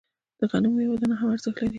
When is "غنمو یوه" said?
0.51-0.97